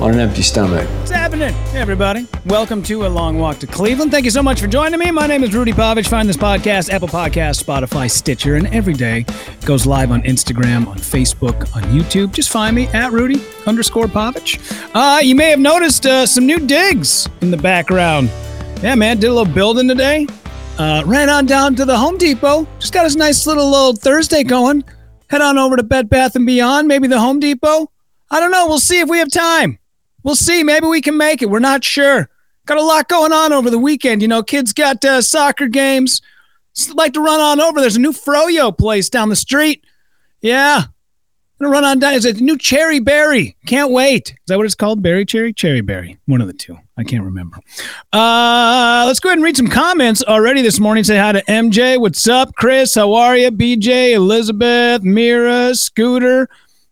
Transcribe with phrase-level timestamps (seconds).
[0.00, 0.88] on an empty stomach.
[0.98, 2.26] What's happening, everybody?
[2.46, 4.10] Welcome to A Long Walk to Cleveland.
[4.10, 5.10] Thank you so much for joining me.
[5.10, 6.08] My name is Rudy Pavich.
[6.08, 9.26] Find this podcast, Apple Podcast, Spotify, Stitcher, and every day
[9.66, 12.32] goes live on Instagram, on Facebook, on YouTube.
[12.32, 14.58] Just find me at Rudy underscore Pavich.
[14.94, 18.30] Uh, you may have noticed uh, some new digs in the background.
[18.82, 20.26] Yeah, man, did a little building today.
[20.78, 22.66] Uh, ran on down to the Home Depot.
[22.78, 24.82] Just got a nice little old Thursday going.
[25.28, 27.90] Head on over to Bed Bath and Beyond, maybe the Home Depot.
[28.30, 28.66] I don't know.
[28.66, 29.79] We'll see if we have time.
[30.22, 30.62] We'll see.
[30.62, 31.50] Maybe we can make it.
[31.50, 32.28] We're not sure.
[32.66, 34.22] Got a lot going on over the weekend.
[34.22, 36.20] You know, kids got uh, soccer games.
[36.74, 37.80] Just like to run on over.
[37.80, 39.84] There's a new Froyo place down the street.
[40.40, 40.84] Yeah.
[41.60, 42.14] Gonna run on down.
[42.14, 43.54] It's a new Cherry Berry.
[43.66, 44.30] Can't wait.
[44.30, 45.02] Is that what it's called?
[45.02, 45.52] Berry Cherry?
[45.52, 46.16] Cherry Berry.
[46.24, 46.78] One of the two.
[46.96, 47.58] I can't remember.
[48.14, 51.04] Uh, let's go ahead and read some comments already this morning.
[51.04, 52.00] Say hi to MJ.
[52.00, 52.94] What's up, Chris?
[52.94, 53.50] How are you?
[53.50, 56.48] BJ, Elizabeth, Mira, Scooter.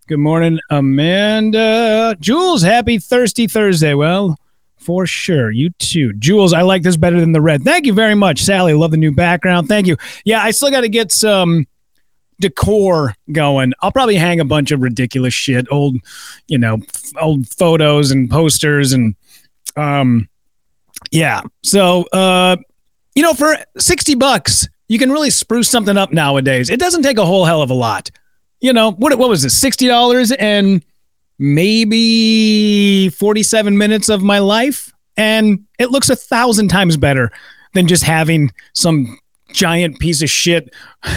[0.09, 2.17] Good morning, Amanda.
[2.19, 3.93] Jules, happy Thirsty Thursday.
[3.93, 4.39] Well,
[4.79, 5.51] for sure.
[5.51, 6.15] You too.
[6.15, 7.63] Jules, I like this better than the red.
[7.63, 8.73] Thank you very much, Sally.
[8.73, 9.69] Love the new background.
[9.69, 9.99] Thank you.
[10.25, 11.67] Yeah, I still got to get some
[12.41, 13.75] decor going.
[13.83, 15.99] I'll probably hang a bunch of ridiculous shit, old,
[16.47, 16.79] you know,
[17.21, 19.15] old photos and posters and
[19.77, 20.27] um
[21.11, 21.43] yeah.
[21.63, 22.57] So uh
[23.15, 26.71] you know, for 60 bucks, you can really spruce something up nowadays.
[26.71, 28.11] It doesn't take a whole hell of a lot.
[28.61, 29.49] You know, what what was it?
[29.49, 30.85] $60 and
[31.39, 37.31] maybe 47 minutes of my life and it looks a thousand times better
[37.75, 39.19] than just having some
[39.53, 40.73] giant piece of shit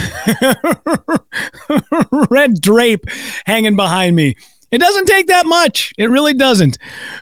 [2.29, 3.05] red drape
[3.45, 4.35] hanging behind me.
[4.71, 5.93] It doesn't take that much.
[5.97, 6.77] It really doesn't.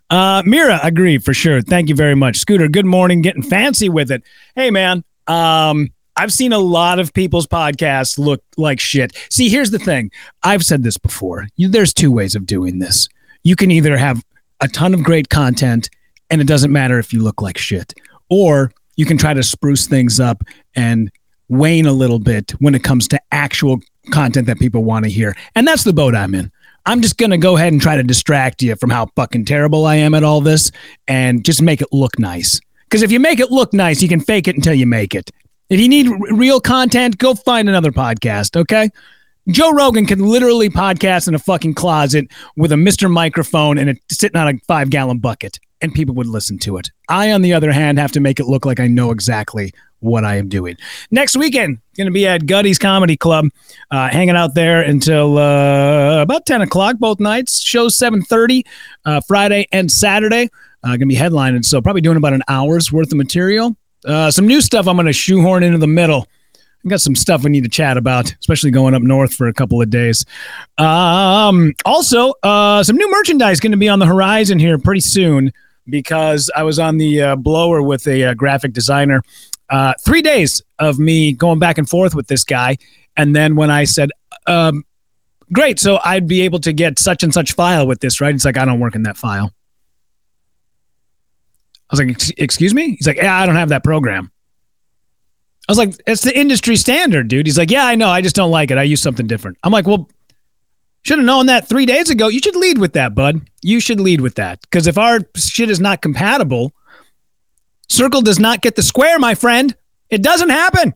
[0.10, 1.62] Uh, Mira, agree for sure.
[1.62, 2.38] Thank you very much.
[2.38, 3.22] Scooter, good morning.
[3.22, 4.24] Getting fancy with it.
[4.56, 5.04] Hey, man.
[5.26, 9.16] Um, I've seen a lot of people's podcasts look like shit.
[9.30, 10.12] See, here's the thing.
[10.44, 11.48] I've said this before.
[11.56, 13.08] You, there's two ways of doing this.
[13.44, 14.22] You can either have
[14.60, 15.90] a ton of great content
[16.30, 17.94] and it doesn't matter if you look like shit,
[18.30, 20.44] or you can try to spruce things up
[20.76, 21.10] and
[21.48, 23.80] wane a little bit when it comes to actual
[24.12, 25.38] content that people want to hear.
[25.56, 26.52] And that's the boat I'm in.
[26.86, 29.86] I'm just going to go ahead and try to distract you from how fucking terrible
[29.86, 30.70] I am at all this
[31.08, 32.60] and just make it look nice.
[32.90, 35.32] Because if you make it look nice, you can fake it until you make it.
[35.70, 38.90] If you need r- real content, go find another podcast, okay?
[39.50, 43.10] Joe Rogan can literally podcast in a fucking closet with a Mr.
[43.10, 46.90] Microphone and it sitting on a five gallon bucket, and people would listen to it.
[47.08, 50.26] I, on the other hand, have to make it look like I know exactly what
[50.26, 50.76] I am doing.
[51.12, 53.50] Next weekend, going to be at Gutty's Comedy Club,
[53.92, 57.62] uh, hanging out there until uh, about 10 o'clock both nights.
[57.62, 58.64] Shows 7.30
[59.06, 60.50] uh, Friday and Saturday.
[60.84, 63.76] Uh, going to be headlining, so probably doing about an hour's worth of material.
[64.06, 66.28] Uh, some new stuff I'm going to shoehorn into the middle.
[66.86, 69.54] I got some stuff we need to chat about, especially going up north for a
[69.54, 70.26] couple of days.
[70.78, 75.52] Um, also, uh, some new merchandise going to be on the horizon here pretty soon
[75.90, 79.24] because I was on the uh, blower with a uh, graphic designer.
[79.70, 82.78] Uh, three days of me going back and forth with this guy,
[83.18, 84.10] and then when I said,
[84.48, 84.84] um,
[85.52, 88.34] "Great," so I'd be able to get such and such file with this, right?
[88.34, 89.54] It's like I don't work in that file.
[91.90, 94.32] I was like, "Excuse me?" He's like, "Yeah, I don't have that program."
[95.70, 97.46] I was like, it's the industry standard, dude.
[97.46, 98.10] He's like, yeah, I know.
[98.10, 98.80] I just don't like it.
[98.80, 99.60] I use something different.
[99.62, 100.10] I'm like, well,
[101.04, 102.28] should have known that three days ago.
[102.28, 103.42] You should lead with that, bud.
[103.62, 104.62] You should lead with that.
[104.62, 106.74] Because if our shit is not compatible,
[107.88, 109.76] circle does not get the square, my friend.
[110.10, 110.96] It doesn't happen.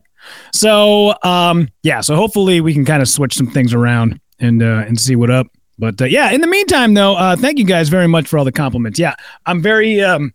[0.54, 2.02] So, um, yeah.
[2.02, 5.30] So hopefully we can kind of switch some things around and uh, and see what
[5.30, 5.48] up.
[5.78, 8.46] But uh, yeah, in the meantime, though, uh, thank you guys very much for all
[8.46, 8.98] the compliments.
[8.98, 9.14] Yeah,
[9.46, 10.02] I'm very.
[10.02, 10.34] Um,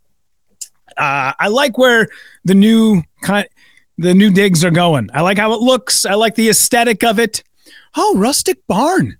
[0.98, 2.08] uh, I like where
[2.44, 3.48] the new kind
[3.98, 5.10] the new digs are going.
[5.12, 6.04] I like how it looks.
[6.04, 7.42] I like the aesthetic of it.
[7.96, 9.18] Oh, rustic barn.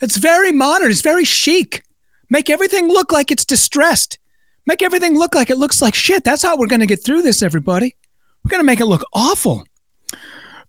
[0.00, 0.90] It's very modern.
[0.90, 1.82] It's very chic.
[2.28, 4.18] Make everything look like it's distressed.
[4.66, 6.22] Make everything look like it looks like shit.
[6.22, 7.96] That's how we're going to get through this, everybody.
[8.44, 9.64] We're going to make it look awful.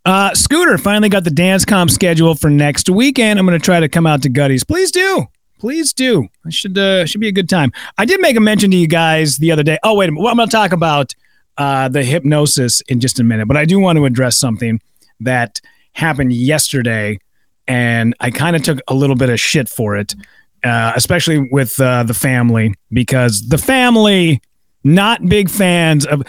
[0.03, 3.37] Uh, Scooter finally got the dance comp schedule for next weekend.
[3.37, 4.63] I'm going to try to come out to Gutty's.
[4.63, 5.27] Please do.
[5.61, 6.27] Please do.
[6.43, 7.71] It should uh, should be a good time.
[7.99, 9.77] I did make a mention to you guys the other day.
[9.83, 10.23] Oh, wait a minute.
[10.23, 11.13] Well, I'm going to talk about
[11.55, 14.81] uh, the hypnosis in just a minute, but I do want to address something
[15.19, 15.61] that
[15.93, 17.19] happened yesterday,
[17.67, 20.15] and I kind of took a little bit of shit for it,
[20.63, 24.41] uh, especially with uh, the family, because the family,
[24.83, 26.23] not big fans of.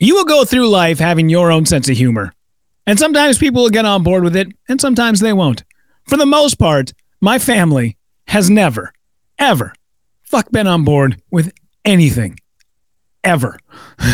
[0.00, 2.32] You will go through life having your own sense of humor,
[2.84, 5.62] and sometimes people will get on board with it, and sometimes they won't.
[6.08, 7.96] for the most part, my family
[8.28, 8.92] has never,
[9.38, 9.72] ever,
[10.22, 11.52] fuck been on board with
[11.84, 12.38] anything.
[13.24, 13.58] Ever.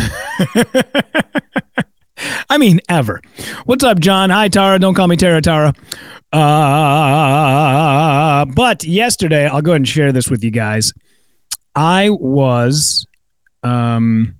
[2.48, 3.20] I mean, ever.
[3.64, 4.30] What's up, John?
[4.30, 4.78] Hi, Tara.
[4.78, 5.74] Don't call me Tara Tara.
[6.32, 10.92] Uh, but yesterday, I'll go ahead and share this with you guys.
[11.74, 13.06] I was,
[13.62, 14.36] um,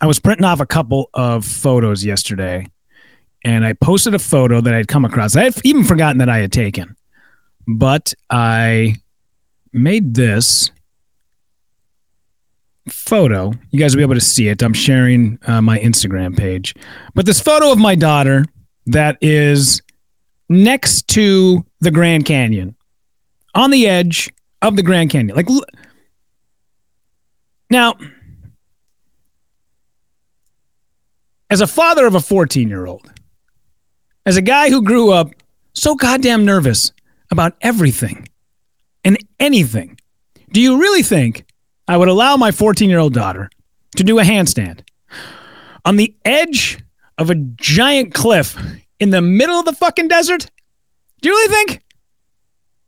[0.00, 2.66] I was printing off a couple of photos yesterday,
[3.44, 5.36] and I posted a photo that I'd come across.
[5.36, 6.96] I had even forgotten that I had taken,
[7.68, 8.96] but I
[9.72, 10.70] made this
[12.88, 13.52] photo.
[13.70, 14.62] You guys will be able to see it.
[14.62, 16.74] I'm sharing uh, my Instagram page.
[17.14, 18.46] But this photo of my daughter
[18.86, 19.82] that is
[20.48, 22.74] next to the Grand Canyon,
[23.54, 24.30] on the edge
[24.62, 25.36] of the Grand Canyon.
[25.36, 25.62] Like, l-
[27.68, 27.96] now,
[31.50, 33.12] as a father of a 14 year old,
[34.24, 35.30] as a guy who grew up
[35.74, 36.92] so goddamn nervous
[37.30, 38.28] about everything
[39.04, 39.98] and anything,
[40.52, 41.44] do you really think
[41.86, 43.50] I would allow my 14 year old daughter
[43.96, 44.80] to do a handstand
[45.84, 46.78] on the edge
[47.16, 48.56] of a giant cliff
[49.00, 50.50] in the middle of the fucking desert?
[51.20, 51.82] Do you really think?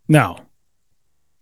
[0.08, 0.38] No.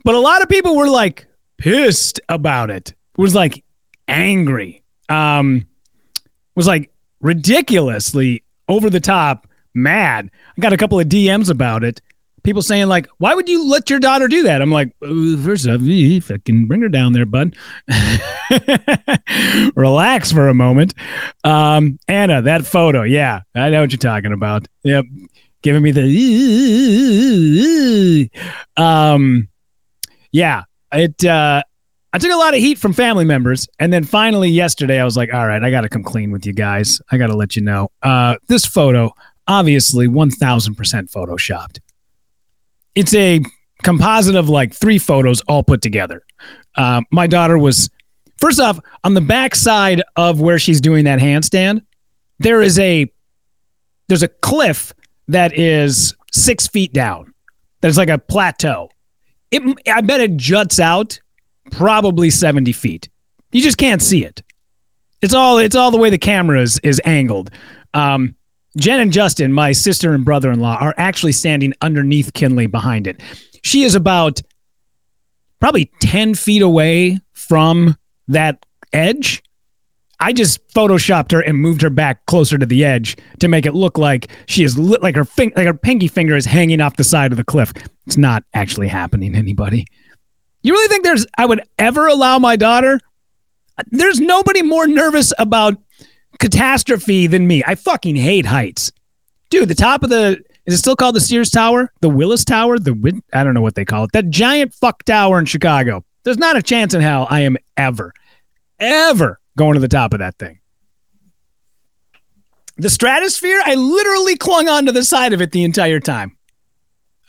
[0.05, 1.27] But a lot of people were like
[1.59, 2.95] pissed about it.
[3.17, 3.65] Was like
[4.07, 4.83] angry.
[5.09, 5.67] Um
[6.55, 6.91] was like
[7.21, 10.31] ridiculously over the top mad.
[10.57, 12.01] I got a couple of DMs about it.
[12.43, 15.67] People saying like, "Why would you let your daughter do that?" I'm like, "Uh, first
[15.67, 17.57] off, I can bring her down there, bud.
[19.75, 20.95] Relax for a moment.
[21.45, 24.67] Um, Anna, that photo, yeah, I know what you're talking about.
[24.83, 25.05] Yep,
[25.63, 26.09] giving me the
[28.77, 29.49] um
[30.33, 30.63] yeah
[30.93, 31.63] it uh
[32.13, 35.17] i took a lot of heat from family members and then finally yesterday i was
[35.17, 37.89] like all right i gotta come clean with you guys i gotta let you know
[38.03, 39.13] uh this photo
[39.49, 40.77] obviously 1000%
[41.11, 41.81] photoshopped
[42.95, 43.41] it's a
[43.83, 46.23] composite of like three photos all put together
[46.77, 47.91] uh, my daughter was
[48.39, 51.81] first off on the back side of where she's doing that handstand
[52.39, 53.11] there is a
[54.09, 54.93] there's a cliff
[55.29, 57.35] that is six feet down.
[57.81, 58.91] There's like a plateau.
[59.51, 61.21] It, I bet it juts out
[61.71, 63.09] probably 70 feet.
[63.53, 64.43] You just can't see it.
[65.21, 67.51] It's all it's all the way the camera is, is angled.
[67.95, 68.35] Um,
[68.77, 73.21] Jen and Justin, my sister and brother-in-law, are actually standing underneath Kinley behind it.
[73.63, 74.41] She is about
[75.61, 77.97] probably 10 feet away from
[78.29, 79.43] that edge.
[80.21, 83.75] I just photoshopped her and moved her back closer to the edge to make it
[83.75, 87.05] look like she is like her fing- like her pinky finger is hanging off the
[87.05, 87.73] side of the cliff.
[88.07, 89.37] It's not actually happening.
[89.37, 89.87] Anybody?
[90.63, 93.01] You really think there's I would ever allow my daughter?
[93.91, 95.79] There's nobody more nervous about
[96.39, 97.63] catastrophe than me.
[97.67, 98.93] I fucking hate heights,
[99.51, 99.69] dude.
[99.69, 102.93] The top of the is it still called the Sears Tower, the Willis Tower, the
[102.93, 104.13] Win- I don't know what they call it.
[104.13, 106.05] That giant fuck tower in Chicago.
[106.25, 108.13] There's not a chance in hell I am ever,
[108.79, 110.61] ever going to the top of that thing.
[112.77, 116.37] The stratosphere, I literally clung onto the side of it the entire time.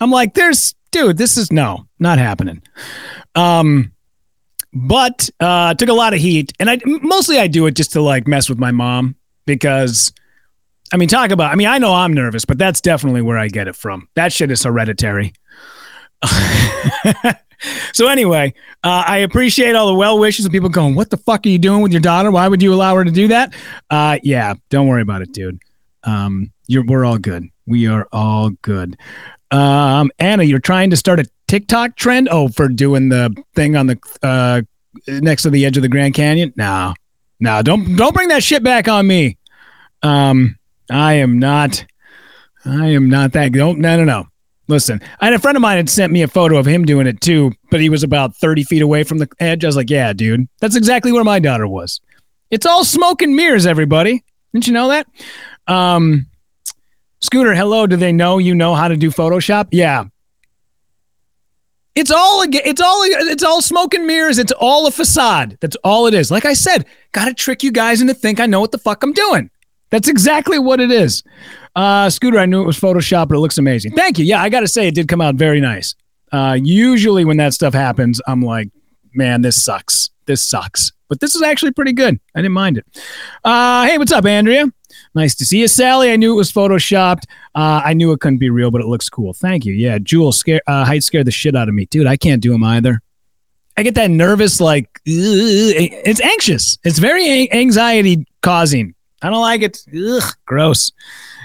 [0.02, 2.62] I'm like, there's, dude, this is no, not happening.
[3.36, 3.94] Um,
[4.74, 8.02] but uh, took a lot of heat, and I mostly I do it just to
[8.02, 10.14] like mess with my mom because,
[10.94, 11.52] I mean, talk about.
[11.52, 14.08] I mean, I know I'm nervous, but that's definitely where I get it from.
[14.16, 15.34] That shit is hereditary.
[17.94, 18.54] so anyway,
[18.84, 21.60] uh, I appreciate all the well wishes of people going, "What the fuck are you
[21.60, 22.30] doing with your daughter?
[22.30, 23.54] Why would you allow her to do that?"
[23.90, 25.60] Uh, yeah, don't worry about it, dude.
[26.04, 27.46] Um, we're all good.
[27.66, 28.98] We are all good.
[29.52, 32.30] Um, Anna, you're trying to start a TikTok trend?
[32.32, 34.62] Oh, for doing the thing on the uh,
[35.08, 36.54] next to the edge of the Grand Canyon?
[36.56, 36.94] No,
[37.40, 39.38] no, don't don't bring that shit back on me.
[40.04, 40.58] Um,
[40.92, 41.84] I am not.
[42.66, 43.52] I am not that.
[43.52, 44.28] Don't no no no.
[44.68, 47.08] Listen, I had a friend of mine had sent me a photo of him doing
[47.08, 49.66] it too, but he was about 30 feet away from the edge.
[49.66, 52.00] I was like, yeah, dude, that's exactly where my daughter was.
[52.52, 54.24] It's all smoke and mirrors, everybody.
[54.54, 55.08] Didn't you know that?
[55.66, 56.28] Um,
[57.22, 57.88] Scooter, hello.
[57.88, 59.70] Do they know you know how to do Photoshop?
[59.72, 60.06] Yeah.
[62.00, 64.40] It's all it's all it's all smoke and mirrors.
[64.40, 65.58] It's all a facade.
[65.60, 66.32] That's all it is.
[66.32, 69.04] Like I said, got to trick you guys into think I know what the fuck
[69.04, 69.50] I'm doing.
[69.90, 71.24] That's exactly what it is.
[71.76, 73.94] Uh, Scooter, I knew it was Photoshop, but it looks amazing.
[73.96, 74.26] Thank you.
[74.26, 75.96] Yeah, I got to say, it did come out very nice.
[76.32, 78.70] Uh, usually, when that stuff happens, I'm like,
[79.14, 80.10] man, this sucks.
[80.26, 80.92] This sucks.
[81.10, 82.20] But this is actually pretty good.
[82.36, 82.86] I didn't mind it.
[83.44, 84.72] Uh, hey, what's up, Andrea?
[85.16, 86.12] Nice to see you, Sally.
[86.12, 87.24] I knew it was photoshopped.
[87.56, 89.34] Uh, I knew it couldn't be real, but it looks cool.
[89.34, 89.74] Thank you.
[89.74, 92.06] Yeah, Jewel scare uh, height scared the shit out of me, dude.
[92.08, 93.02] I can't do them either.
[93.76, 96.78] I get that nervous, like it's anxious.
[96.84, 98.94] It's very anxiety causing.
[99.22, 99.80] I don't like it.
[99.98, 100.92] Ugh, gross,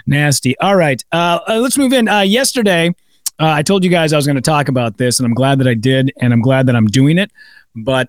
[0.07, 0.59] nasty.
[0.59, 2.09] All right, uh, uh, let's move in.
[2.09, 2.95] Uh, yesterday,
[3.41, 5.59] Uh, I told you guys I was going to talk about this, and I'm glad
[5.59, 7.33] that I did, and I'm glad that I'm doing it.
[7.75, 8.09] But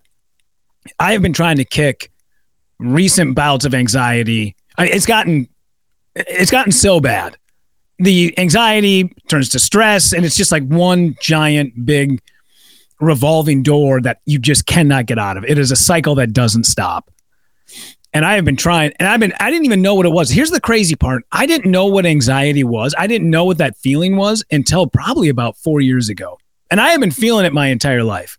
[1.00, 2.12] I have been trying to kick
[2.80, 4.56] recent bouts of anxiety.
[4.78, 5.48] I, it's gotten
[6.16, 7.38] it's gotten so bad.
[8.00, 12.22] The anxiety turns to stress, and it's just like one giant big
[13.00, 15.46] revolving door that you just cannot get out of.
[15.46, 17.12] It is a cycle that doesn't stop.
[18.14, 20.30] And I have been trying, and I've been, I didn't even know what it was.
[20.30, 22.96] Here's the crazy part I didn't know what anxiety was.
[22.98, 26.38] I didn't know what that feeling was until probably about four years ago.
[26.72, 28.38] And I have been feeling it my entire life.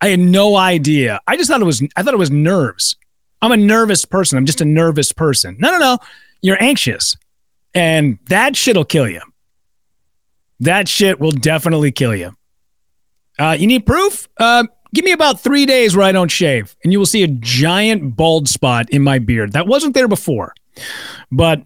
[0.00, 1.20] I had no idea.
[1.26, 2.96] I just thought it was, I thought it was nerves.
[3.40, 4.38] I'm a nervous person.
[4.38, 5.56] I'm just a nervous person.
[5.58, 5.98] No, no, no.
[6.40, 7.16] You're anxious.
[7.74, 9.20] And that shit'll kill you.
[10.60, 12.36] That shit will definitely kill you.
[13.38, 14.28] Uh, you need proof?
[14.38, 17.28] Uh, give me about three days where I don't shave, and you will see a
[17.28, 19.52] giant bald spot in my beard.
[19.52, 20.54] That wasn't there before.
[21.30, 21.62] But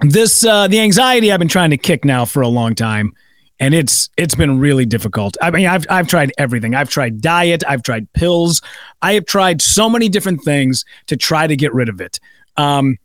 [0.00, 3.12] this, uh, the anxiety I've been trying to kick now for a long time,
[3.60, 5.36] and it's it's been really difficult.
[5.40, 6.74] I mean, I've I've tried everything.
[6.74, 7.62] I've tried diet.
[7.68, 8.62] I've tried pills.
[9.02, 12.18] I have tried so many different things to try to get rid of it.
[12.56, 12.96] Um,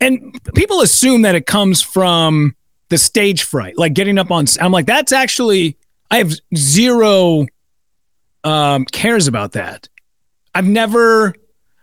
[0.00, 2.54] and people assume that it comes from
[2.88, 4.46] the stage fright, like getting up on.
[4.60, 5.76] I'm like, that's actually
[6.10, 7.46] I have zero
[8.44, 9.88] um, cares about that.
[10.54, 11.34] I've never,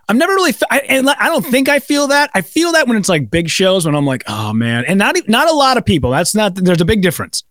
[0.07, 2.31] I've never really, I, and I don't think I feel that.
[2.33, 5.17] I feel that when it's like big shows when I'm like, oh man, and not
[5.27, 6.11] not a lot of people.
[6.11, 6.55] That's not.
[6.55, 7.43] There's a big difference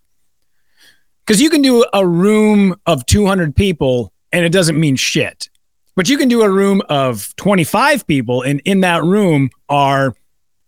[1.26, 5.48] because you can do a room of 200 people and it doesn't mean shit.
[5.94, 10.16] But you can do a room of 25 people, and in that room are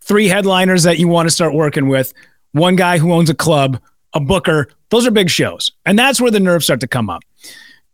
[0.02, 2.12] three headliners that you want to start working with,
[2.52, 3.80] one guy who owns a club,
[4.12, 4.68] a booker.
[4.90, 5.72] Those are big shows.
[5.86, 7.22] And that's where the nerves start to come up.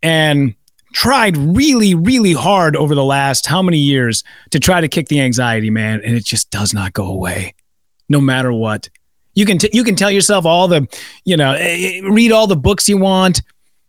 [0.03, 0.57] And
[0.93, 5.21] tried really, really hard over the last how many years to try to kick the
[5.21, 6.01] anxiety, man.
[6.05, 7.55] And it just does not go away,
[8.09, 8.89] no matter what.
[9.35, 10.89] You can t- you can tell yourself all the,
[11.25, 13.43] you know, eh, eh, read all the books you want.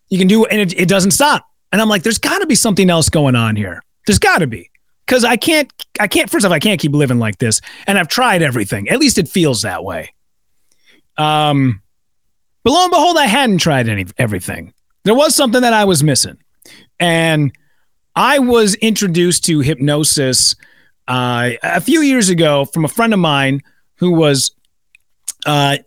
[0.09, 1.47] You can do, and it, it doesn't stop.
[1.71, 3.81] And I'm like, there's got to be something else going on here.
[4.05, 4.69] There's got to be
[5.05, 6.29] because I can't, I can't.
[6.29, 7.61] First off, I can't keep living like this.
[7.87, 8.89] And I've tried everything.
[8.89, 10.13] At least it feels that way.
[11.17, 11.81] Um,
[12.63, 14.73] but lo and behold, I hadn't tried any everything.
[15.03, 16.37] There was something that I was missing,
[16.99, 17.51] and
[18.15, 20.55] I was introduced to hypnosis
[21.07, 23.61] uh, a few years ago from a friend of mine
[23.95, 24.51] who was
[25.45, 25.77] uh,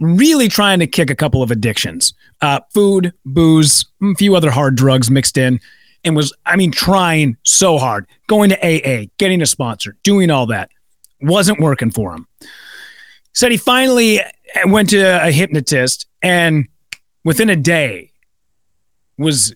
[0.00, 4.76] really trying to kick a couple of addictions uh, food, booze, a few other hard
[4.76, 5.60] drugs mixed in,
[6.04, 10.46] and was, I mean, trying so hard, going to AA, getting a sponsor, doing all
[10.46, 10.70] that.
[11.20, 12.28] Wasn't working for him.
[13.34, 14.20] Said he finally
[14.66, 16.68] went to a hypnotist and
[17.24, 18.12] within a day
[19.18, 19.54] was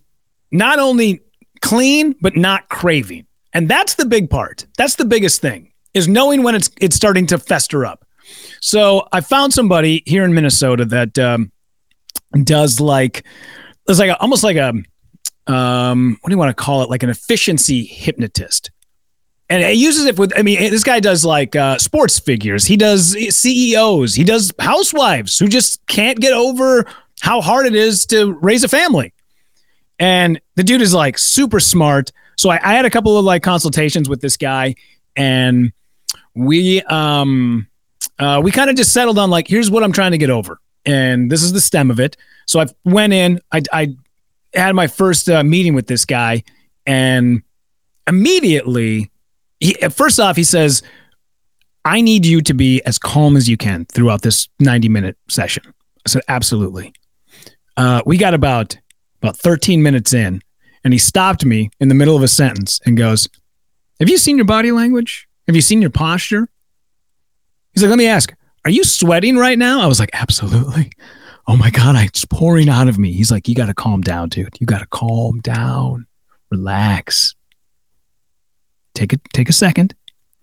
[0.51, 1.23] not only
[1.61, 3.27] clean, but not craving.
[3.53, 4.67] And that's the big part.
[4.77, 8.05] That's the biggest thing is knowing when it's it's starting to fester up.
[8.61, 11.51] So I found somebody here in Minnesota that um,
[12.45, 13.25] does like
[13.89, 14.73] it's like a, almost like a
[15.47, 16.91] um, what do you want to call it?
[16.91, 18.71] Like an efficiency hypnotist.
[19.51, 22.65] And it uses it with, I mean, this guy does like uh, sports figures.
[22.65, 24.15] He does CEOs.
[24.15, 26.87] He does housewives who just can't get over
[27.21, 29.13] how hard it is to raise a family.
[29.99, 32.13] And the dude is like super smart.
[32.37, 34.75] So I, I had a couple of like consultations with this guy,
[35.17, 35.73] and
[36.35, 37.69] we um
[38.19, 40.61] uh, we kind of just settled on like, here's what I'm trying to get over,
[40.85, 42.17] and this is the stem of it.
[42.47, 43.97] So I went in, I, I
[44.55, 46.45] had my first uh, meeting with this guy,
[46.87, 47.43] and
[48.07, 49.11] immediately,
[49.61, 50.83] he, first off, he says,
[51.85, 55.63] "I need you to be as calm as you can throughout this 90 minute session."
[56.07, 56.93] I said, "Absolutely."
[57.77, 58.77] Uh, we got about
[59.23, 60.43] about 13 minutes in,
[60.85, 63.29] and he stopped me in the middle of a sentence and goes,
[64.01, 65.29] "Have you seen your body language?
[65.47, 66.49] Have you seen your posture?"
[67.73, 68.33] He's like, "Let me ask,
[68.65, 70.93] are you sweating right now?" I was like, "Absolutely."
[71.47, 73.13] oh my God, it's pouring out of me.
[73.13, 74.57] He's like, you got to calm down, dude.
[74.61, 76.07] You got to calm down,
[76.51, 77.35] relax.
[78.95, 79.95] Take a, take a second.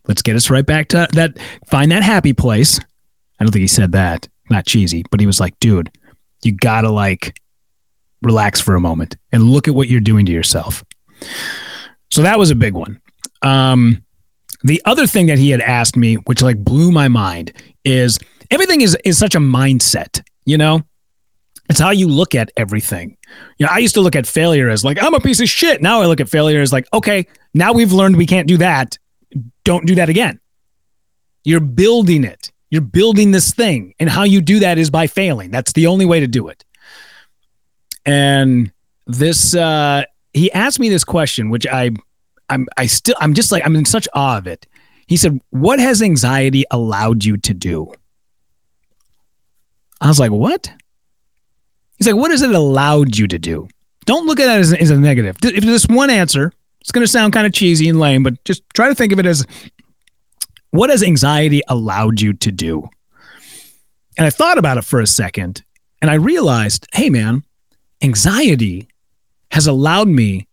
[0.08, 1.38] Let's get us right back to that.
[1.68, 2.80] Find that happy place.
[3.40, 4.28] I don't think he said that.
[4.50, 5.92] Not cheesy, but he was like, dude,
[6.44, 7.40] you got to like
[8.22, 10.84] relax for a moment and look at what you're doing to yourself.
[12.12, 13.00] So that was a big one.
[13.44, 14.04] Um,
[14.64, 17.54] the other thing that he had asked me, which like blew my mind,
[17.86, 18.20] is
[18.52, 20.22] everything is is such a mindset.
[20.46, 20.84] You know,
[21.70, 23.16] it's how you look at everything.
[23.58, 25.82] You know, I used to look at failure as like, I'm a piece of shit.
[25.82, 28.98] Now I look at failure as like, okay, now we've learned we can't do that.
[29.64, 30.40] Don't do that again.
[31.44, 32.52] You're building it.
[32.72, 33.94] You're building this thing.
[34.00, 35.52] And how you do that is by failing.
[35.52, 36.66] That's the only way to do it.
[38.04, 38.72] And
[39.06, 41.92] this, uh, he asked me this question, which I,
[42.50, 44.68] I'm, I still, I'm just like, I'm in such awe of it.
[45.08, 47.94] He said, What has anxiety allowed you to do?
[50.02, 50.72] I was like, What?
[52.00, 53.68] He's like, what has it allowed you to do?
[54.06, 55.36] Don't look at it as, as a negative.
[55.44, 58.64] If there's one answer, it's going to sound kind of cheesy and lame, but just
[58.74, 59.46] try to think of it as
[60.72, 62.90] what has anxiety allowed you to do?
[64.18, 65.64] And I thought about it for a second
[66.02, 67.44] and I realized, hey, man,
[68.02, 68.88] anxiety
[69.52, 70.48] has allowed me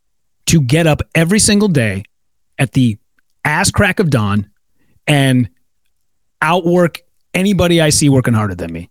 [0.47, 2.05] to get up every single day
[2.59, 2.99] at the
[3.45, 4.51] ass crack of dawn
[5.07, 5.49] and
[6.41, 7.01] outwork
[7.35, 8.91] anybody I see working harder than me.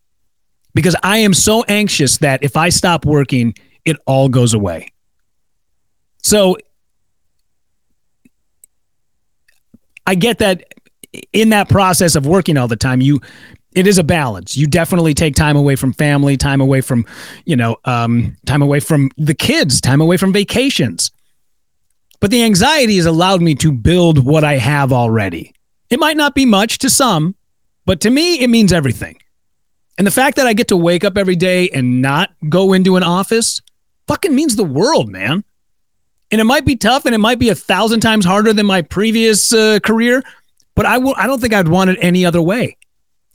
[0.74, 4.92] Because I am so anxious that if I stop working, it all goes away.
[6.22, 6.58] So
[10.06, 10.74] I get that
[11.32, 13.22] in that process of working all the time, you
[13.74, 14.56] it is a balance.
[14.56, 17.06] You definitely take time away from family, time away from,
[17.46, 21.12] you know, um, time away from the kids, time away from vacations.
[22.20, 25.54] But the anxiety has allowed me to build what I have already.
[25.90, 27.36] It might not be much to some,
[27.86, 29.18] but to me, it means everything.
[29.98, 32.98] And the fact that I get to wake up every day and not go into
[32.98, 33.62] an office
[34.08, 35.44] fucking means the world, man.
[36.32, 38.82] And it might be tough and it might be a thousand times harder than my
[38.82, 40.24] previous uh, career,
[40.74, 42.78] but I will I don't think I'd want it any other way.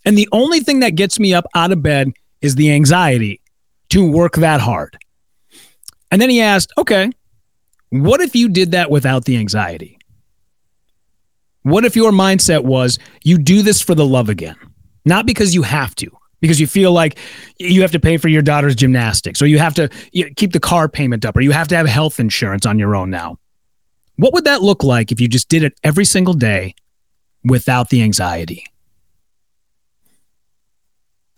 [0.04, 3.40] And the only thing that gets me up out of bed is the anxiety
[3.90, 4.98] to work that hard.
[6.10, 7.10] And then he asked, okay,
[7.90, 9.98] what if you did that without the anxiety?
[11.62, 14.56] What if your mindset was you do this for the love again,
[15.04, 17.18] not because you have to, because you feel like
[17.58, 19.88] you have to pay for your daughter's gymnastics or you have to
[20.36, 23.10] keep the car payment up or you have to have health insurance on your own
[23.10, 23.36] now?
[24.16, 26.74] What would that look like if you just did it every single day
[27.44, 28.64] without the anxiety?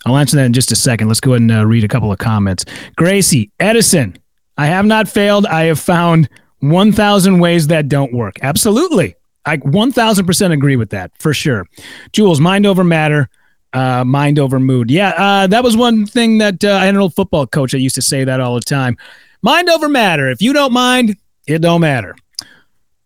[0.04, 1.09] I'll answer that in just a second.
[1.09, 2.64] Let's go ahead and uh, read a couple of comments.
[2.97, 4.16] Gracie, Edison,
[4.59, 5.47] I have not failed.
[5.47, 6.28] I have found
[6.62, 8.37] 1,000 ways that don't work.
[8.42, 9.16] Absolutely.
[9.45, 11.66] I 1000% agree with that for sure.
[12.12, 13.28] Jules, mind over matter,
[13.73, 14.90] uh, mind over mood.
[14.90, 17.81] Yeah, uh, that was one thing that uh, I had an old football coach that
[17.81, 18.97] used to say that all the time.
[19.42, 20.31] Mind over matter.
[20.31, 21.16] If you don't mind,
[21.48, 22.14] it don't matter.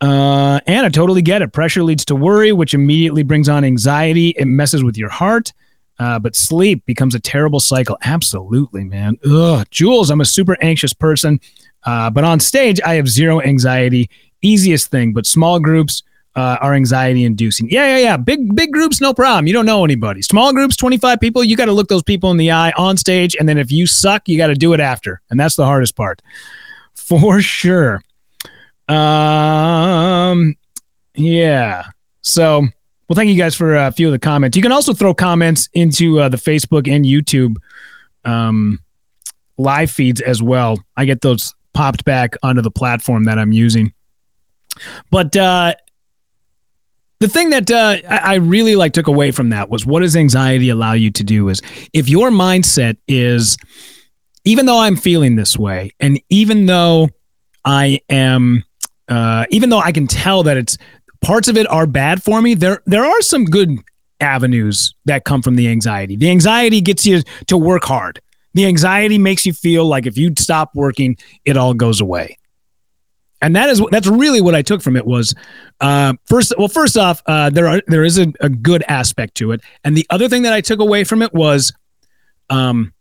[0.02, 1.54] Uh, and I totally get it.
[1.54, 4.30] Pressure leads to worry, which immediately brings on anxiety.
[4.36, 5.54] It messes with your heart.
[5.98, 7.96] Uh, but sleep becomes a terrible cycle.
[8.02, 9.16] Absolutely, man.
[9.24, 9.66] Ugh.
[9.70, 11.40] Jules, I'm a super anxious person,
[11.86, 14.10] uh, but on stage, I have zero anxiety.
[14.42, 16.02] Easiest thing, but small groups
[16.34, 17.68] uh, are anxiety inducing.
[17.70, 18.16] Yeah, yeah, yeah.
[18.18, 19.46] Big, big groups, no problem.
[19.46, 20.20] You don't know anybody.
[20.20, 23.34] Small groups, 25 people, you got to look those people in the eye on stage.
[23.36, 25.22] And then if you suck, you got to do it after.
[25.30, 26.20] And that's the hardest part
[26.94, 28.02] for sure.
[28.88, 30.56] Um,
[31.14, 31.86] yeah.
[32.20, 32.60] So,
[33.08, 34.56] well, thank you guys for a few of the comments.
[34.56, 37.56] You can also throw comments into uh, the Facebook and YouTube
[38.24, 38.80] um,
[39.56, 40.78] live feeds as well.
[40.96, 43.92] I get those popped back onto the platform that I'm using.
[45.10, 45.74] But uh,
[47.20, 50.70] the thing that uh, I really like took away from that was what does anxiety
[50.70, 51.48] allow you to do?
[51.50, 51.60] Is
[51.92, 53.58] if your mindset is,
[54.44, 57.10] even though I'm feeling this way, and even though
[57.64, 58.64] I am,
[59.08, 60.78] uh, even though I can tell that it's
[61.20, 62.54] parts of it are bad for me.
[62.54, 63.78] There there are some good
[64.20, 66.16] avenues that come from the anxiety.
[66.16, 68.20] The anxiety gets you to work hard.
[68.56, 72.38] The anxiety makes you feel like if you stop working, it all goes away.
[73.42, 75.34] And that is that's really what I took from it was
[75.82, 76.54] uh, first.
[76.56, 79.94] Well, first off, uh, there are there is a, a good aspect to it, and
[79.94, 81.74] the other thing that I took away from it was,
[82.48, 82.94] um,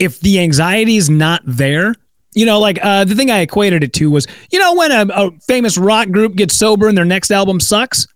[0.00, 1.94] if the anxiety is not there,
[2.34, 5.06] you know, like uh, the thing I equated it to was, you know, when a,
[5.14, 8.08] a famous rock group gets sober and their next album sucks,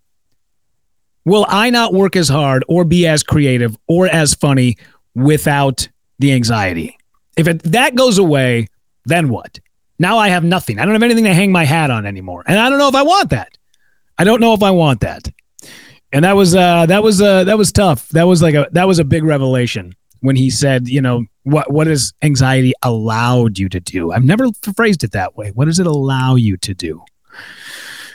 [1.23, 4.75] will I not work as hard or be as creative or as funny
[5.15, 5.87] without
[6.19, 6.97] the anxiety?
[7.37, 8.67] If it, that goes away,
[9.05, 9.59] then what?
[9.99, 10.79] Now I have nothing.
[10.79, 12.95] I don't have anything to hang my hat on anymore, and I don't know if
[12.95, 13.57] I want that.
[14.17, 15.29] I don't know if I want that.
[16.11, 18.07] And that was uh, that was uh, that was tough.
[18.09, 21.71] That was like a that was a big revelation when he said, you know, what
[21.71, 24.11] what has anxiety allowed you to do?
[24.11, 25.51] I've never phrased it that way.
[25.51, 27.03] What does it allow you to do?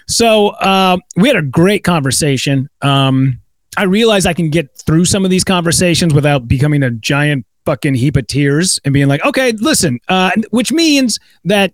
[0.06, 2.68] So uh, we had a great conversation.
[2.82, 3.40] Um,
[3.76, 7.94] I realize I can get through some of these conversations without becoming a giant fucking
[7.94, 11.72] heap of tears and being like, okay, listen, uh, which means that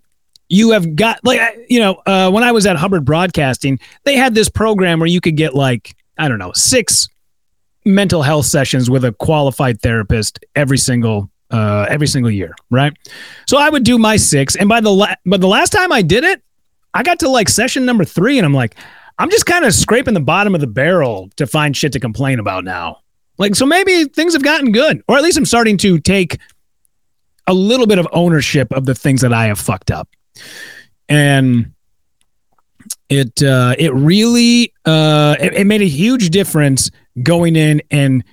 [0.48, 4.34] you have got like you know uh, when I was at Hubbard Broadcasting, they had
[4.34, 7.08] this program where you could get like I don't know six
[7.86, 12.92] mental health sessions with a qualified therapist every single uh, every single year, right?
[13.46, 16.02] So I would do my six, and by the la- but the last time I
[16.02, 16.42] did it,
[16.92, 18.76] I got to like session number three, and I'm like,
[19.18, 22.38] I'm just kind of scraping the bottom of the barrel to find shit to complain
[22.38, 23.00] about now.
[23.38, 26.38] Like, so maybe things have gotten good, or at least I'm starting to take
[27.46, 30.08] a little bit of ownership of the things that I have fucked up,
[31.08, 31.72] and
[33.08, 36.90] it uh, it really uh, it, it made a huge difference
[37.22, 38.24] going in and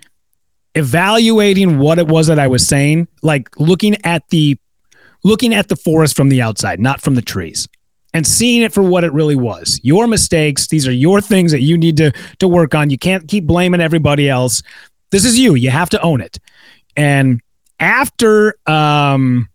[0.75, 4.57] evaluating what it was that I was saying, like looking at the
[5.23, 7.67] looking at the forest from the outside, not from the trees.
[8.15, 9.79] And seeing it for what it really was.
[9.81, 12.91] Your mistakes, these are your things that you need to to work on.
[12.91, 14.61] You can't keep blaming everybody else.
[15.13, 15.55] This is you.
[15.55, 16.39] You have to own it.
[16.97, 17.39] And
[17.79, 19.47] after um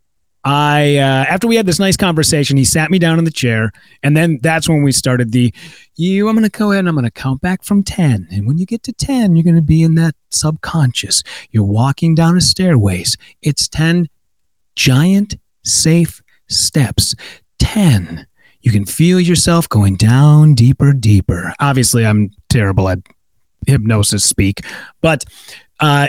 [0.45, 3.73] I uh, after we had this nice conversation, he sat me down in the chair,
[4.03, 5.53] and then that's when we started the
[5.97, 6.29] you.
[6.29, 8.57] I'm going to go ahead and I'm going to count back from ten, and when
[8.57, 11.23] you get to ten, you're going to be in that subconscious.
[11.51, 13.17] You're walking down a stairways.
[13.43, 14.09] It's ten
[14.77, 17.15] giant safe steps.
[17.59, 18.27] Ten.
[18.63, 21.53] You can feel yourself going down deeper, deeper.
[21.59, 23.01] Obviously, I'm terrible at
[23.67, 24.61] hypnosis speak,
[25.01, 25.25] but
[25.81, 26.09] uh,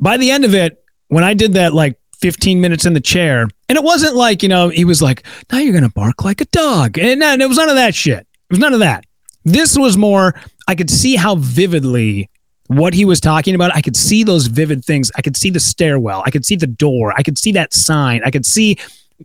[0.00, 3.46] by the end of it, when I did that, like 15 minutes in the chair.
[3.68, 6.40] And it wasn't like, you know, he was like, now you're going to bark like
[6.40, 6.98] a dog.
[6.98, 8.20] And, and it was none of that shit.
[8.20, 9.04] It was none of that.
[9.44, 10.34] This was more,
[10.66, 12.30] I could see how vividly
[12.68, 13.74] what he was talking about.
[13.74, 15.10] I could see those vivid things.
[15.16, 16.22] I could see the stairwell.
[16.24, 17.12] I could see the door.
[17.16, 18.22] I could see that sign.
[18.24, 18.78] I could see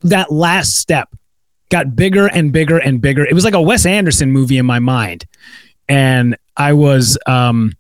[0.04, 1.10] that last step
[1.70, 3.26] got bigger and bigger and bigger.
[3.26, 5.26] It was like a Wes Anderson movie in my mind.
[5.88, 7.74] And I was, um,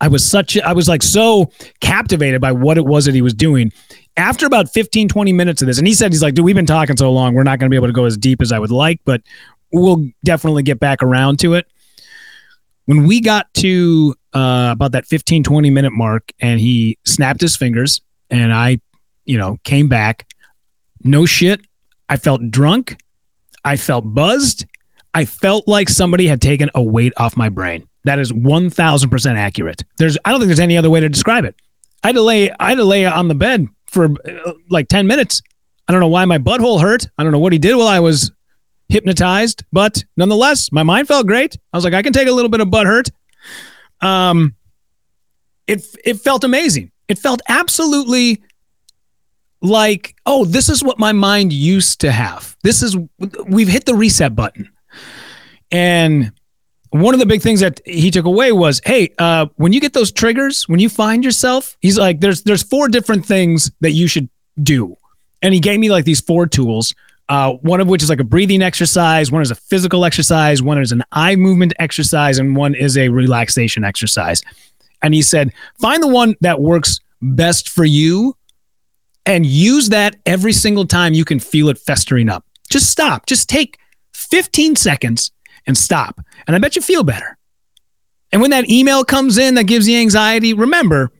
[0.00, 3.34] I was such, I was like so captivated by what it was that he was
[3.34, 3.72] doing
[4.16, 6.66] after about 15, 20 minutes of this, and he said, he's like, dude, we've been
[6.66, 8.58] talking so long, we're not going to be able to go as deep as I
[8.58, 9.22] would like, but
[9.72, 11.66] we'll definitely get back around to it.
[12.86, 17.56] When we got to uh, about that 15, 20 minute mark, and he snapped his
[17.56, 18.80] fingers, and I,
[19.24, 20.26] you know, came back,
[21.02, 21.60] no shit.
[22.08, 23.00] I felt drunk.
[23.64, 24.66] I felt buzzed.
[25.14, 27.86] I felt like somebody had taken a weight off my brain.
[28.04, 29.82] That is 1000% accurate.
[29.98, 31.54] There's, I don't think there's any other way to describe it.
[32.02, 35.42] I had to lay, I lay on the bed for uh, like 10 minutes.
[35.86, 37.06] I don't know why my butthole hurt.
[37.18, 38.32] I don't know what he did while I was
[38.88, 41.56] hypnotized, but nonetheless, my mind felt great.
[41.72, 43.10] I was like, I can take a little bit of butt hurt.
[44.00, 44.56] Um,
[45.66, 46.90] it it felt amazing.
[47.08, 48.42] It felt absolutely
[49.60, 52.56] like, oh, this is what my mind used to have.
[52.62, 52.96] This is
[53.46, 54.70] we've hit the reset button.
[55.72, 56.32] And
[56.90, 59.94] one of the big things that he took away was, hey, uh, when you get
[59.94, 64.06] those triggers, when you find yourself, he's like, there's there's four different things that you
[64.06, 64.28] should
[64.62, 64.96] do,
[65.40, 66.94] and he gave me like these four tools.
[67.28, 70.78] Uh, one of which is like a breathing exercise, one is a physical exercise, one
[70.78, 74.42] is an eye movement exercise, and one is a relaxation exercise.
[75.02, 78.36] And he said, find the one that works best for you
[79.24, 82.44] and use that every single time you can feel it festering up.
[82.68, 83.24] Just stop.
[83.26, 83.78] Just take
[84.14, 85.30] 15 seconds
[85.66, 86.20] and stop.
[86.46, 87.36] And I bet you feel better.
[88.32, 91.12] And when that email comes in that gives you anxiety, remember,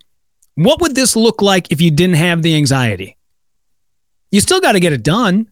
[0.54, 3.16] what would this look like if you didn't have the anxiety?
[4.30, 5.48] You still got to get it done.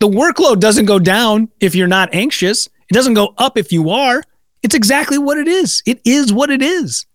[0.00, 2.66] The workload doesn't go down if you're not anxious.
[2.90, 4.22] It doesn't go up if you are.
[4.62, 5.82] It's exactly what it is.
[5.86, 7.06] It is what it is.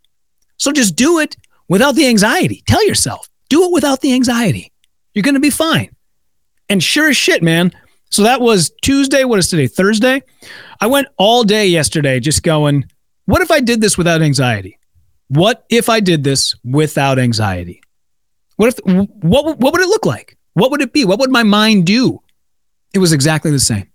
[0.58, 2.63] So just do it without the anxiety.
[2.67, 4.72] Tell yourself, do it without the anxiety.
[5.13, 5.96] You're going to be fine.
[6.70, 7.74] And sure as shit, man,
[8.10, 9.24] so that was Tuesday.
[9.24, 9.67] What is today?
[9.67, 10.22] Thursday.
[10.80, 12.86] I went all day yesterday just going,
[13.26, 14.80] what if I did this without anxiety?
[15.28, 17.82] What if I did this without anxiety?
[18.56, 20.38] What if what what would it look like?
[20.54, 21.06] What would it be?
[21.06, 22.22] What would my mind do?
[22.93, 23.89] It was exactly the same.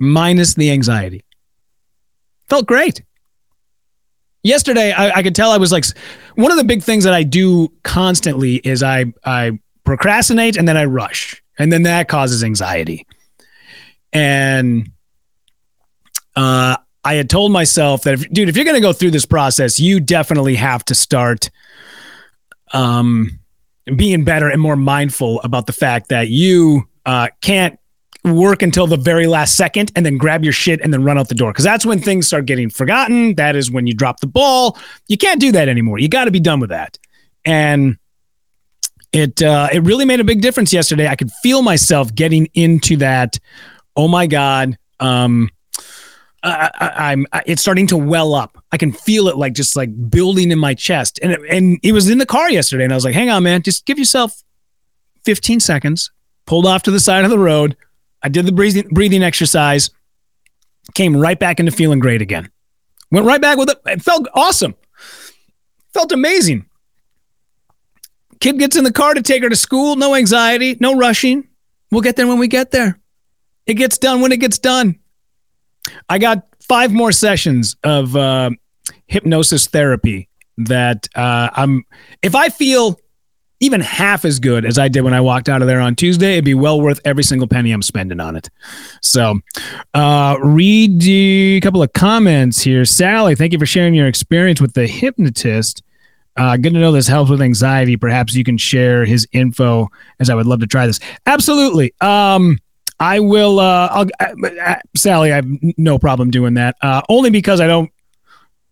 [0.00, 1.24] Minus the anxiety.
[2.48, 3.02] Felt great.
[4.42, 5.84] Yesterday, I, I could tell I was like
[6.34, 10.76] one of the big things that I do constantly is I I procrastinate and then
[10.76, 13.06] I rush and then that causes anxiety.
[14.12, 14.90] And
[16.34, 19.26] uh, I had told myself that, if, dude, if you're going to go through this
[19.26, 21.50] process, you definitely have to start
[22.72, 23.38] um,
[23.96, 27.78] being better and more mindful about the fact that you uh, can't
[28.24, 31.28] work until the very last second and then grab your shit and then run out
[31.28, 33.34] the door because that's when things start getting forgotten.
[33.36, 34.76] That is when you drop the ball.
[35.06, 35.98] You can't do that anymore.
[35.98, 36.98] You got to be done with that.
[37.44, 37.98] And
[39.16, 41.08] it uh, it really made a big difference yesterday.
[41.08, 43.38] I could feel myself getting into that.
[43.96, 45.48] Oh my god, um,
[46.42, 48.62] I, am it's starting to well up.
[48.72, 51.92] I can feel it like just like building in my chest, and it, and it
[51.92, 54.42] was in the car yesterday, and I was like, "Hang on, man, just give yourself
[55.24, 56.10] 15 seconds."
[56.46, 57.76] Pulled off to the side of the road.
[58.22, 59.90] I did the breathing breathing exercise.
[60.94, 62.50] Came right back into feeling great again.
[63.10, 63.78] Went right back with it.
[63.86, 64.74] It felt awesome.
[65.92, 66.66] Felt amazing.
[68.40, 69.96] Kid gets in the car to take her to school.
[69.96, 71.48] No anxiety, no rushing.
[71.90, 72.98] We'll get there when we get there.
[73.66, 74.98] It gets done when it gets done.
[76.08, 78.50] I got five more sessions of uh,
[79.06, 81.84] hypnosis therapy that uh, I'm.
[82.22, 82.98] If I feel
[83.60, 86.32] even half as good as I did when I walked out of there on Tuesday,
[86.32, 88.50] it'd be well worth every single penny I'm spending on it.
[89.00, 89.40] So,
[89.94, 92.84] uh, read a couple of comments here.
[92.84, 95.82] Sally, thank you for sharing your experience with the hypnotist.
[96.36, 97.96] Uh, good to know this helps with anxiety.
[97.96, 99.88] Perhaps you can share his info,
[100.20, 101.00] as I would love to try this.
[101.24, 101.94] Absolutely.
[102.00, 102.58] Um,
[103.00, 103.60] I will.
[103.60, 105.46] Uh, I'll, Sally, I have
[105.76, 106.76] no problem doing that.
[106.82, 107.90] Uh, only because I don't.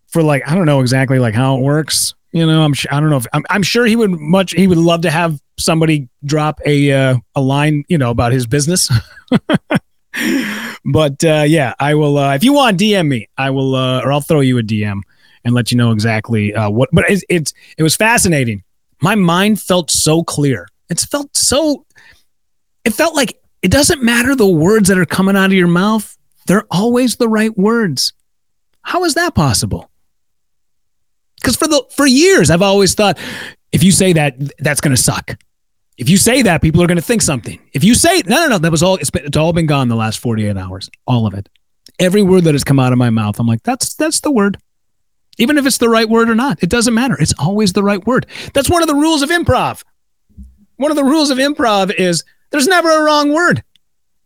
[0.07, 2.13] For like, I don't know exactly like how it works.
[2.31, 2.73] You know, I'm.
[2.91, 4.51] I don't know if I'm, I'm sure he would much.
[4.51, 7.83] He would love to have somebody drop a uh, a line.
[7.87, 8.91] You know about his business.
[10.85, 12.17] but uh, yeah, I will.
[12.17, 13.27] Uh, if you want, DM me.
[13.37, 15.01] I will, uh, or I'll throw you a DM
[15.45, 16.89] and let you know exactly uh, what.
[16.91, 18.63] But it's, it's it was fascinating.
[19.01, 20.67] My mind felt so clear.
[20.89, 21.85] It's felt so.
[22.83, 26.17] It felt like it doesn't matter the words that are coming out of your mouth.
[26.47, 28.13] They're always the right words.
[28.81, 29.89] How is that possible?
[31.37, 33.17] Because for the for years I've always thought
[33.71, 35.37] if you say that that's going to suck.
[35.97, 37.57] If you say that, people are going to think something.
[37.71, 38.97] If you say no, no, no, that was all.
[38.97, 40.89] It's, been, it's all been gone the last forty eight hours.
[41.07, 41.47] All of it.
[41.99, 44.57] Every word that has come out of my mouth, I'm like, that's that's the word.
[45.37, 47.15] Even if it's the right word or not, it doesn't matter.
[47.19, 48.25] It's always the right word.
[48.53, 49.83] That's one of the rules of improv.
[50.77, 53.63] One of the rules of improv is there's never a wrong word.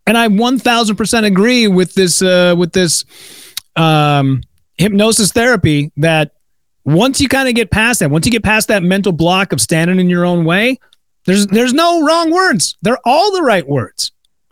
[0.06, 3.06] And I 1000% agree with this uh, with this
[3.76, 4.42] um,
[4.78, 6.32] hypnosis therapy that
[6.86, 9.62] once you kind of get past that, once you get past that mental block of
[9.62, 10.80] standing in your own way,
[11.26, 12.78] there's there's no wrong words.
[12.82, 14.12] They're all the right words.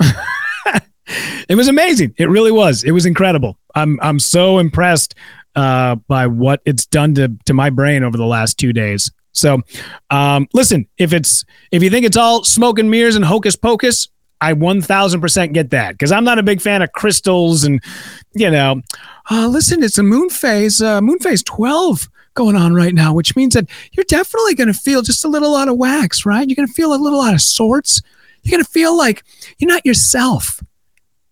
[1.50, 2.14] it was amazing.
[2.18, 2.84] It really was.
[2.84, 3.58] It was incredible.
[3.74, 5.16] I'm I'm so impressed
[5.58, 9.12] uh, by what it's done to to my brain over the last two days.
[9.34, 9.62] So,
[10.10, 14.08] um, listen, if it's if you think it's all smoke and mirrors and hocus pocus,
[14.40, 17.84] I 1000% get that because I'm not a big fan of crystals and,
[18.34, 18.82] you know,
[19.32, 23.36] uh, listen, it's a moon phase, uh, moon phase 12 going on right now, which
[23.36, 26.48] means that you're definitely going to feel just a little out of wax, right?
[26.48, 28.02] You're going to feel a little out of sorts.
[28.44, 29.24] You're going to feel like
[29.58, 30.62] you're not yourself.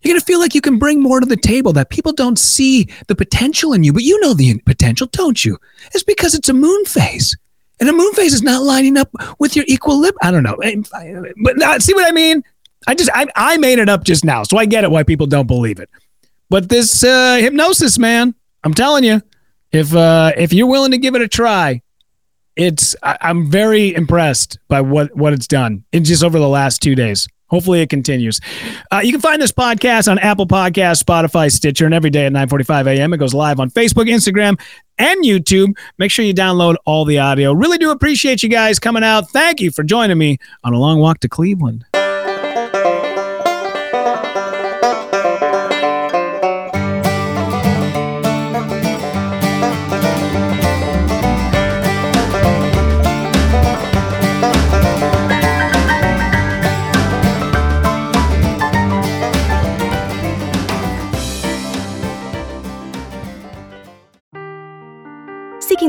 [0.06, 2.38] You're going to feel like you can bring more to the table that people don't
[2.38, 5.58] see the potential in you, but you know the potential, don't you?
[5.92, 7.36] It's because it's a moon phase.
[7.80, 10.16] And a moon phase is not lining up with your equilibrium.
[10.22, 10.56] I don't know.
[11.42, 12.44] But uh, see what I mean?
[12.86, 15.26] I just I, I made it up just now, so I get it why people
[15.26, 15.90] don't believe it.
[16.50, 19.20] But this uh, hypnosis, man, I'm telling you,
[19.72, 21.82] if uh, if you're willing to give it a try,
[22.54, 26.80] it's I, I'm very impressed by what what it's done in just over the last
[26.80, 27.26] two days.
[27.48, 28.40] Hopefully, it continues.
[28.92, 32.32] Uh, you can find this podcast on Apple Podcast, Spotify, Stitcher, and every day at
[32.32, 33.12] 9:45 a.m.
[33.14, 34.60] It goes live on Facebook, Instagram,
[34.98, 35.76] and YouTube.
[35.98, 37.52] Make sure you download all the audio.
[37.52, 39.30] Really do appreciate you guys coming out.
[39.30, 41.84] Thank you for joining me on a long walk to Cleveland.